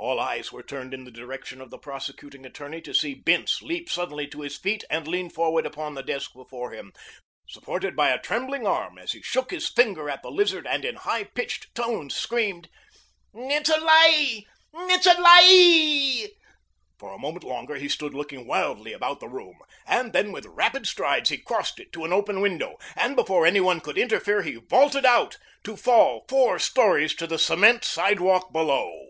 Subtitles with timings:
[0.00, 3.90] All eyes were turned in the direction of the prosecuting attorney to see Bince leap
[3.90, 6.92] suddenly to his feet and lean forward upon the desk before him,
[7.46, 10.96] supported by a trembling arm as he shook his finger at the Lizard, and in
[10.96, 12.68] high pitched tones screamed,
[13.34, 14.44] "It's a lie!
[14.74, 16.28] It's a lie!"
[16.98, 20.86] For a moment longer he stood looking wildly about the room, and then with rapid
[20.86, 24.56] strides he crossed it to an open window, and before any one could interfere he
[24.56, 29.04] vaulted out, to fall four stories to the cement sidewalk below.